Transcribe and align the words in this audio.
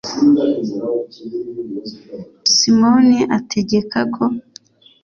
simoni 2.55 3.19
ategeka 3.37 3.99
ko 4.15 4.23